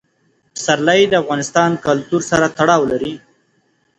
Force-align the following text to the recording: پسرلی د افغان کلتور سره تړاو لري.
پسرلی 0.53 1.01
د 1.07 1.13
افغان 1.21 1.71
کلتور 1.85 2.21
سره 2.31 2.45
تړاو 2.57 2.81
لري. 2.91 3.13